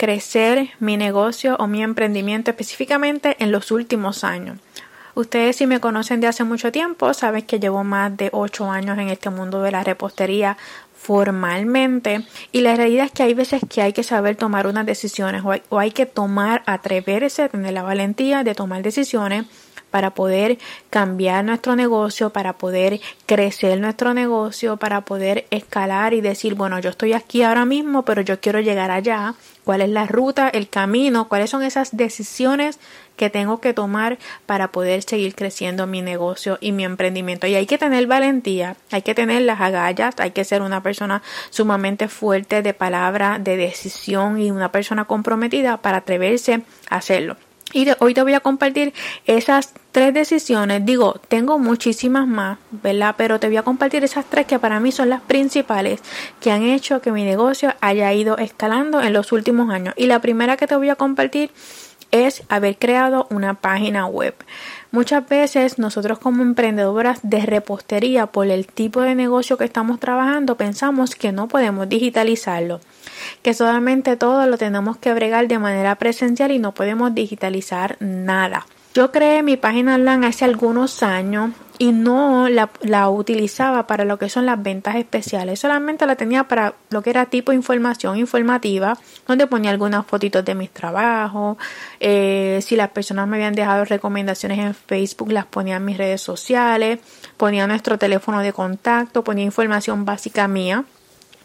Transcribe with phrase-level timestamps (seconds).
[0.00, 4.58] crecer mi negocio o mi emprendimiento específicamente en los últimos años.
[5.14, 8.98] Ustedes si me conocen de hace mucho tiempo saben que llevo más de 8 años
[8.98, 10.56] en este mundo de la repostería
[10.96, 15.42] formalmente y la realidad es que hay veces que hay que saber tomar unas decisiones
[15.44, 19.44] o hay, o hay que tomar, atreverse, tener la valentía de tomar decisiones
[19.90, 20.58] para poder
[20.88, 26.90] cambiar nuestro negocio, para poder crecer nuestro negocio, para poder escalar y decir, bueno, yo
[26.90, 29.34] estoy aquí ahora mismo, pero yo quiero llegar allá.
[29.64, 31.28] ¿Cuál es la ruta, el camino?
[31.28, 32.80] ¿Cuáles son esas decisiones
[33.16, 37.46] que tengo que tomar para poder seguir creciendo mi negocio y mi emprendimiento?
[37.46, 41.22] Y hay que tener valentía, hay que tener las agallas, hay que ser una persona
[41.50, 47.36] sumamente fuerte de palabra, de decisión y una persona comprometida para atreverse a hacerlo.
[47.72, 48.92] Y hoy te voy a compartir
[49.26, 50.84] esas tres decisiones.
[50.84, 53.14] Digo, tengo muchísimas más, ¿verdad?
[53.16, 56.00] Pero te voy a compartir esas tres que para mí son las principales
[56.40, 59.94] que han hecho que mi negocio haya ido escalando en los últimos años.
[59.96, 61.50] Y la primera que te voy a compartir
[62.10, 64.34] es haber creado una página web.
[64.92, 70.56] Muchas veces nosotros como emprendedoras de repostería por el tipo de negocio que estamos trabajando
[70.56, 72.80] pensamos que no podemos digitalizarlo,
[73.42, 78.66] que solamente todo lo tenemos que bregar de manera presencial y no podemos digitalizar nada.
[78.92, 84.28] Yo creé mi página online hace algunos años y no la, utilizaba para lo que
[84.28, 89.46] son las ventas especiales, solamente la tenía para lo que era tipo información informativa, donde
[89.46, 91.56] ponía algunas fotitos de mis trabajos,
[92.00, 96.20] eh, si las personas me habían dejado recomendaciones en Facebook, las ponía en mis redes
[96.20, 96.98] sociales,
[97.36, 100.84] ponía nuestro teléfono de contacto, ponía información básica mía.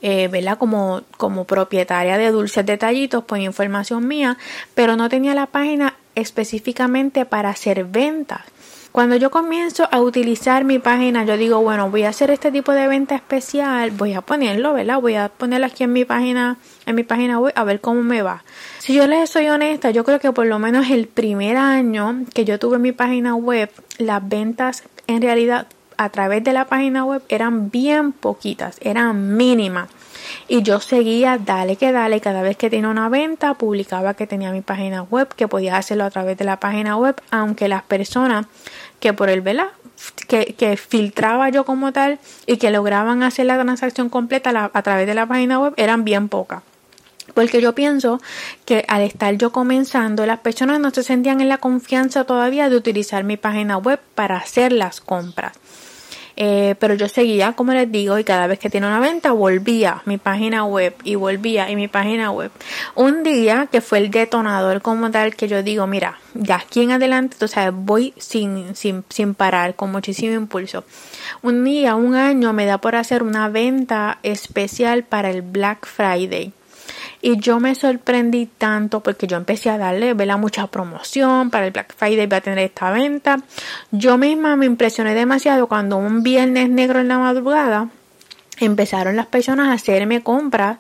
[0.02, 0.60] Eh, ¿verdad?
[0.60, 4.38] Como, como propietaria de dulces detallitos, ponía información mía,
[4.76, 8.42] pero no tenía la página específicamente para hacer ventas.
[8.96, 12.72] Cuando yo comienzo a utilizar mi página, yo digo, bueno, voy a hacer este tipo
[12.72, 15.02] de venta especial, voy a ponerlo, ¿verdad?
[15.02, 16.56] Voy a ponerlo aquí en mi página,
[16.86, 18.46] en mi página web, a ver cómo me va.
[18.80, 22.46] Si yo les soy honesta, yo creo que por lo menos el primer año que
[22.46, 27.22] yo tuve mi página web, las ventas en realidad a través de la página web
[27.28, 29.90] eran bien poquitas, eran mínimas.
[30.48, 34.52] Y yo seguía, dale que dale, cada vez que tenía una venta, publicaba que tenía
[34.52, 38.46] mi página web, que podía hacerlo a través de la página web, aunque las personas
[39.00, 39.72] que por el vela
[40.28, 45.08] que, que, filtraba yo como tal y que lograban hacer la transacción completa a través
[45.08, 46.64] de la página web eran bien pocas.
[47.34, 48.22] Porque yo pienso
[48.66, 52.78] que al estar yo comenzando, las personas no se sentían en la confianza todavía de
[52.78, 55.54] utilizar mi página web para hacer las compras.
[56.38, 60.02] Eh, pero yo seguía, como les digo, y cada vez que tiene una venta volvía
[60.06, 62.52] mi página web y volvía y mi página web.
[62.94, 66.92] Un día que fue el detonador como tal que yo digo, mira, ya aquí en
[66.92, 70.84] adelante, tú sabes, voy sin, sin, sin parar, con muchísimo impulso.
[71.42, 76.52] Un día, un año me da por hacer una venta especial para el Black Friday.
[77.26, 80.38] Y yo me sorprendí tanto porque yo empecé a darle ¿verdad?
[80.38, 83.40] mucha promoción para el Black Friday, voy a tener esta venta.
[83.90, 87.90] Yo misma me impresioné demasiado cuando un viernes negro en la madrugada
[88.60, 90.78] empezaron las personas a hacerme compras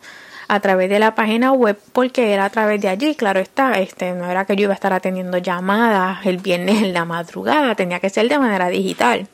[0.47, 4.11] a través de la página web porque era a través de allí, claro está, este
[4.11, 7.99] no era que yo iba a estar atendiendo llamadas el viernes en la madrugada, tenía
[7.99, 9.27] que ser de manera digital.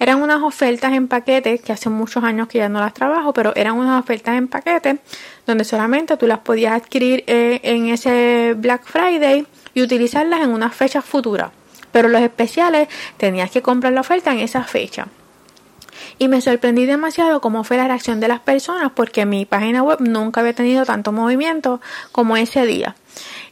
[0.00, 3.54] Eran unas ofertas en paquetes, que hace muchos años que ya no las trabajo, pero
[3.54, 4.98] eran unas ofertas en paquetes
[5.46, 10.74] donde solamente tú las podías adquirir eh, en ese Black Friday y utilizarlas en unas
[10.74, 11.50] fechas futuras.
[11.92, 12.88] Pero los especiales
[13.18, 15.08] tenías que comprar la oferta en esa fecha.
[16.16, 20.00] Y me sorprendí demasiado cómo fue la reacción de las personas porque mi página web
[20.00, 21.78] nunca había tenido tanto movimiento
[22.10, 22.96] como ese día.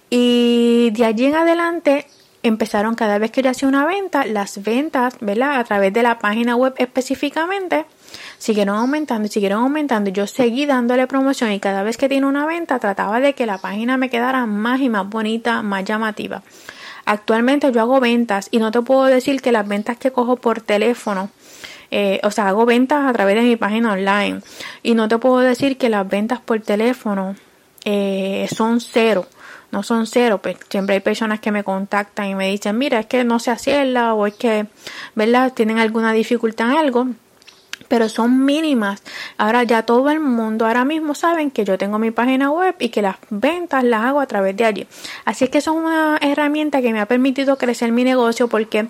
[0.09, 2.07] Y de allí en adelante
[2.49, 5.61] empezaron cada vez que yo hacía una venta, las ventas, ¿verdad?
[5.61, 7.87] A través de la página web específicamente,
[8.39, 10.11] siguieron aumentando y siguieron aumentando.
[10.11, 13.59] Yo seguí dándole promoción y cada vez que tiene una venta trataba de que la
[13.59, 16.43] página me quedara más y más bonita, más llamativa.
[17.05, 20.61] Actualmente yo hago ventas y no te puedo decir que las ventas que cojo por
[20.61, 21.31] teléfono,
[21.91, 24.41] eh, o sea, hago ventas a través de mi página online
[24.83, 27.35] y no te puedo decir que las ventas por teléfono
[27.85, 29.27] eh, son cero
[29.70, 33.06] no son cero, pues siempre hay personas que me contactan y me dicen, mira, es
[33.06, 34.67] que no sé hacerla o es que,
[35.15, 35.53] ¿verdad?
[35.53, 37.09] Tienen alguna dificultad en algo.
[37.88, 39.03] pero son mínimas.
[39.38, 42.91] Ahora ya todo el mundo ahora mismo saben que yo tengo mi página web y
[42.91, 44.87] que las ventas las hago a través de allí.
[45.25, 48.88] Así es que es una herramienta que me ha permitido crecer mi negocio porque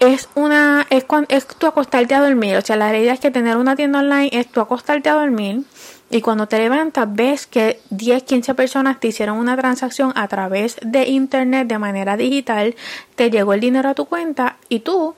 [0.00, 2.56] es una es, es tu acostarte a dormir.
[2.56, 5.62] O sea, la realidad es que tener una tienda online es tu acostarte a dormir.
[6.10, 10.76] Y cuando te levantas ves que 10, 15 personas te hicieron una transacción a través
[10.82, 12.74] de internet de manera digital,
[13.14, 15.14] te llegó el dinero a tu cuenta y tú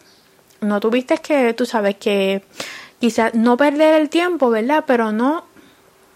[0.61, 2.43] no tuviste que, tú sabes que
[2.99, 4.85] quizás no perder el tiempo, ¿verdad?
[4.87, 5.45] Pero no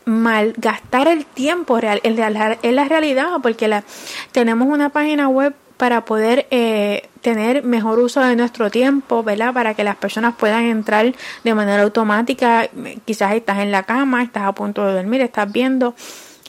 [0.06, 3.84] malgastar el tiempo real, la, la realidad, porque la,
[4.32, 9.53] tenemos una página web para poder eh, tener mejor uso de nuestro tiempo, ¿verdad?
[9.53, 12.69] Para que las personas puedan entrar de manera automática.
[13.05, 15.94] Quizás estás en la cama, estás a punto de dormir, estás viendo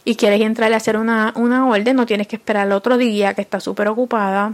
[0.04, 3.34] y quieres entrar a hacer una, una orden, no tienes que esperar el otro día
[3.34, 4.54] que estás súper ocupada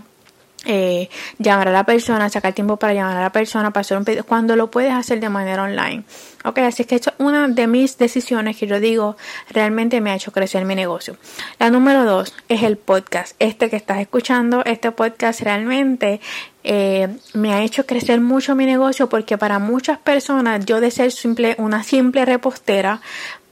[0.66, 1.10] eh,
[1.40, 4.24] llamar a la persona, sacar tiempo para llamar a la persona, para hacer un pedido,
[4.26, 6.04] cuando lo puedes hacer de manera online.
[6.44, 9.16] Ok, así que esto es una de mis decisiones que yo digo
[9.50, 11.18] realmente me ha hecho crecer mi negocio.
[11.60, 13.36] La número dos es el podcast.
[13.40, 16.20] Este que estás escuchando, este podcast realmente
[16.64, 21.12] eh, me ha hecho crecer mucho mi negocio porque para muchas personas yo de ser
[21.12, 23.02] simple, una simple repostera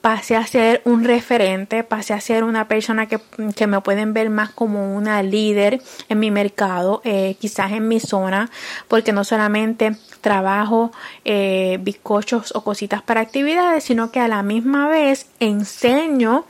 [0.01, 3.19] pase a ser un referente, pase a ser una persona que,
[3.67, 8.49] me pueden ver más como una líder en mi mercado, eh, quizás en mi zona,
[8.87, 10.91] porque no solamente trabajo
[11.25, 16.45] eh, bizcochos o cositas para actividades, sino que a la misma vez enseño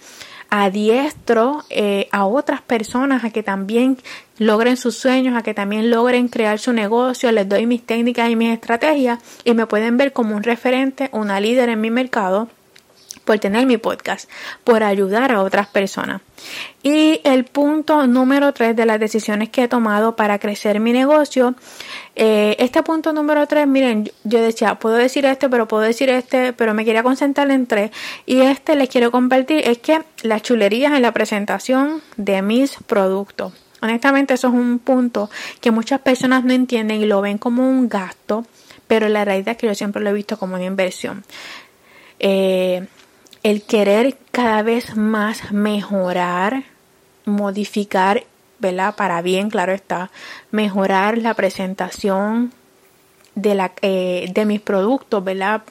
[0.51, 3.97] adiestro eh, a otras personas a que también
[4.39, 8.35] logren sus sueños, a que también logren crear su negocio, les doy mis técnicas y
[8.35, 12.47] mis estrategias y me pueden ver como un referente, una líder en mi mercado
[13.29, 14.27] por tener mi podcast,
[14.63, 16.19] por ayudar a otras personas.
[16.81, 21.53] Y el punto número tres de las decisiones que he tomado para crecer mi negocio,
[22.15, 26.53] eh, este punto número tres, miren, yo decía, puedo decir este, pero puedo decir este,
[26.53, 27.91] pero me quería concentrar en tres.
[28.25, 33.53] Y este les quiero compartir, es que las chulerías en la presentación de mis productos.
[33.83, 35.29] Honestamente, eso es un punto
[35.61, 38.47] que muchas personas no entienden y lo ven como un gasto,
[38.87, 41.23] pero la realidad es que yo siempre lo he visto como una inversión.
[42.19, 42.87] Eh,
[43.43, 46.63] el querer cada vez más mejorar,
[47.25, 48.23] modificar,
[48.59, 48.95] ¿verdad?
[48.95, 50.11] Para bien, claro está,
[50.51, 52.51] mejorar la presentación
[53.35, 55.61] de, la, eh, de mis productos, ¿verdad?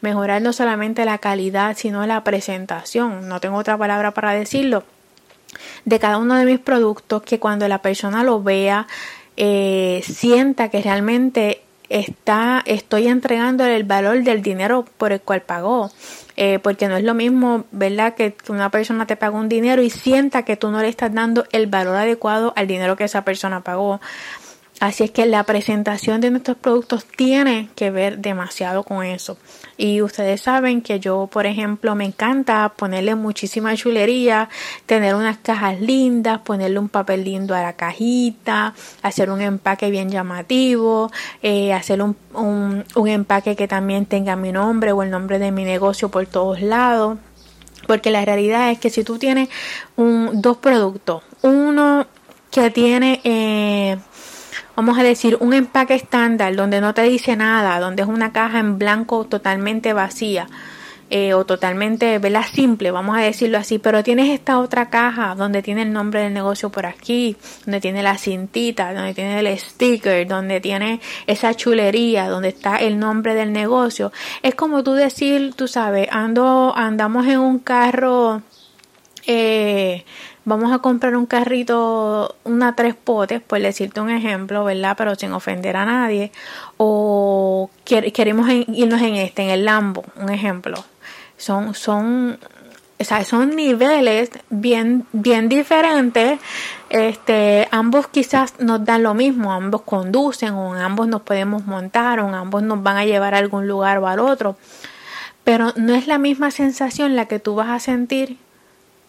[0.00, 3.28] Mejorar no solamente la calidad, sino la presentación.
[3.28, 4.84] No tengo otra palabra para decirlo.
[5.84, 8.86] De cada uno de mis productos, que cuando la persona lo vea,
[9.36, 11.63] eh, sienta que realmente
[11.94, 15.92] está, estoy entregando el valor del dinero por el cual pagó.
[16.36, 18.14] Eh, porque no es lo mismo, ¿verdad?
[18.14, 21.44] Que una persona te paga un dinero y sienta que tú no le estás dando
[21.52, 24.00] el valor adecuado al dinero que esa persona pagó.
[24.84, 29.38] Así es que la presentación de nuestros productos tiene que ver demasiado con eso.
[29.78, 34.50] Y ustedes saben que yo, por ejemplo, me encanta ponerle muchísima chulería,
[34.84, 40.10] tener unas cajas lindas, ponerle un papel lindo a la cajita, hacer un empaque bien
[40.10, 41.10] llamativo,
[41.42, 45.64] eh, hacer un, un empaque que también tenga mi nombre o el nombre de mi
[45.64, 47.16] negocio por todos lados.
[47.86, 49.48] Porque la realidad es que si tú tienes
[49.96, 52.06] un, dos productos, uno
[52.50, 53.22] que tiene...
[53.24, 53.96] Eh,
[54.76, 58.58] vamos a decir, un empaque estándar donde no te dice nada, donde es una caja
[58.58, 60.48] en blanco totalmente vacía
[61.10, 62.44] eh, o totalmente, ¿verdad?
[62.50, 66.32] Simple, vamos a decirlo así, pero tienes esta otra caja donde tiene el nombre del
[66.32, 67.36] negocio por aquí,
[67.66, 72.98] donde tiene la cintita, donde tiene el sticker, donde tiene esa chulería, donde está el
[72.98, 74.12] nombre del negocio.
[74.42, 78.42] Es como tú decir, tú sabes, ando, andamos en un carro,
[79.26, 80.04] eh,
[80.44, 84.94] vamos a comprar un carrito, una tres potes, por decirte un ejemplo, ¿verdad?
[84.96, 86.32] Pero sin ofender a nadie.
[86.76, 90.84] O queremos irnos en este, en el Lambo, un ejemplo.
[91.36, 92.38] Son, son,
[92.98, 96.38] o sea, son niveles bien, bien diferentes.
[96.90, 102.28] Este, ambos quizás nos dan lo mismo, ambos conducen, o ambos nos podemos montar, o
[102.28, 104.56] ambos nos van a llevar a algún lugar o al otro.
[105.42, 108.38] Pero no es la misma sensación la que tú vas a sentir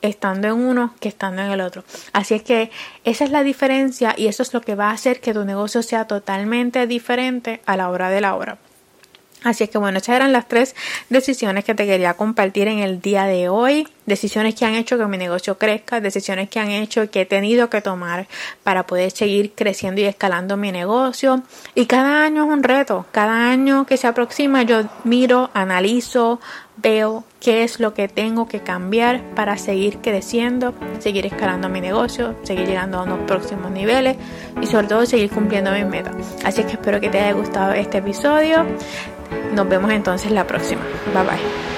[0.01, 1.83] estando en uno que estando en el otro.
[2.13, 2.71] Así es que
[3.03, 5.81] esa es la diferencia y eso es lo que va a hacer que tu negocio
[5.83, 8.57] sea totalmente diferente a la hora de la hora.
[9.45, 10.75] Así que bueno, esas eran las tres
[11.09, 13.87] decisiones que te quería compartir en el día de hoy.
[14.07, 17.69] Decisiones que han hecho que mi negocio crezca, decisiones que han hecho que he tenido
[17.69, 18.27] que tomar
[18.63, 21.43] para poder seguir creciendo y escalando mi negocio.
[21.75, 23.05] Y cada año es un reto.
[23.11, 26.39] Cada año que se aproxima yo miro, analizo,
[26.77, 32.35] veo qué es lo que tengo que cambiar para seguir creciendo, seguir escalando mi negocio,
[32.43, 34.17] seguir llegando a unos próximos niveles
[34.61, 36.15] y sobre todo seguir cumpliendo mis metas.
[36.43, 38.65] Así que espero que te haya gustado este episodio.
[39.53, 40.81] Nos vemos entonces la próxima.
[41.13, 41.74] Bye bye.